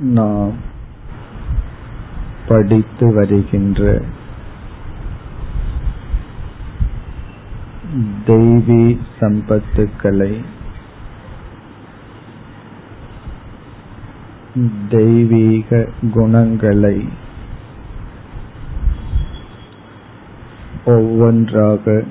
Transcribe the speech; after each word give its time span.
நாம் 0.00 0.52
படித்து 2.48 3.14
வருகின்ற 3.14 4.02
தெய்வீ 8.26 8.98
சம்பத்துக்களை 9.20 10.44
தெய்வீக 14.88 15.88
குணங்களை 16.12 17.08
ஒவ்வொன்றாக 20.84 22.04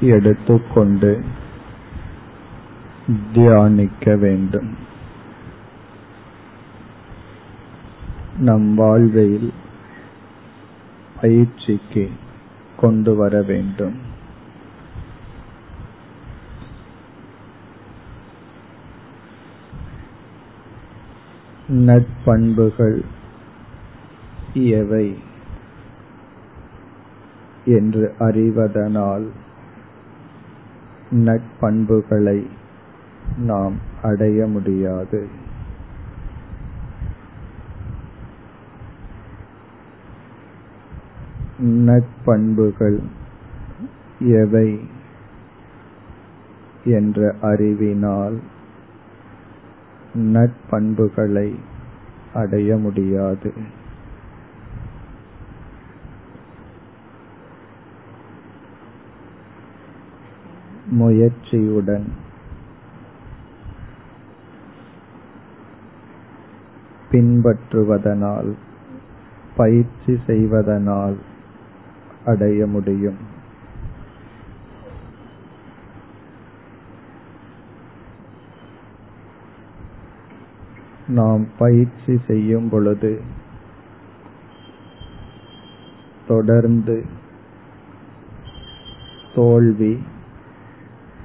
எடுத்துக்கொண்டு 0.00 1.24
தியானிக்க 3.32 4.16
வேண்டும். 4.16 4.92
நம் 8.38 8.74
வாழ்வில் 8.74 9.52
பயிற்சிக்கு 11.20 12.10
கொண்டு 12.76 13.16
வர 13.16 13.42
வேண்டும். 13.42 14.12
நட்பண்புகள் 21.68 23.04
எவை 24.54 25.18
என்று 27.64 28.14
அறிவதனால் 28.18 29.30
நட்பண்புகளை 31.10 32.46
நாம் 33.38 33.74
அடைய 34.02 34.46
முடியாது. 34.46 35.42
நட்பண்புகள் 41.64 42.98
எவை 44.18 44.80
என்ற 46.84 47.34
அறிவினால் 47.40 48.38
நட்பண்புகளை 50.14 51.54
அடைய 52.34 52.76
முடியாது. 52.76 53.52
முயற்சியுடன் 60.98 62.04
பின்பற்றுவதனால் 67.10 68.54
பயிற்சி 69.56 70.20
செய்வதனால் 70.26 71.16
அடைய 72.24 72.66
முடியும். 72.66 73.32
நாம் 81.08 81.46
பயிற்சி 81.58 82.18
செய்யும் 82.26 82.68
பொழுது 82.68 83.22
தொடர்ந்து 86.26 87.04
தோல்வி 89.34 90.02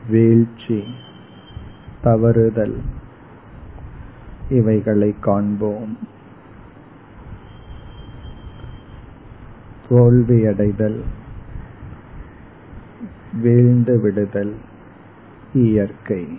வீழ்ச்சி 0.08 0.84
தவறுதல் 2.04 2.82
இவைகளை 4.50 5.16
காண்போம். 5.20 5.98
தோல்வியடைதல் 9.90 11.02
வீழ்ந்து 13.42 14.00
விடுதல் 14.00 14.56
இயற்கை. 15.54 16.38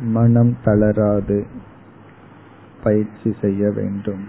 மனம் 0.00 0.56
தளராது 0.64 1.46
பயிற்சி 2.82 3.36
செய்ய 3.40 3.70
வேண்டும். 3.70 4.26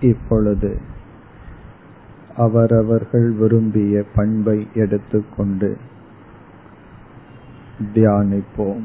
இப்பொழுது 0.00 0.92
அவரவர்கள் 2.36 3.30
விரும்பிய 3.30 4.04
பண்பை 4.14 4.66
எடுத்துக்கொண்டு 4.74 5.76
தியானிப்போம். 7.94 8.84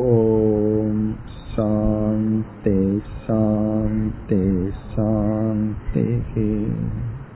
ओ 0.00 0.08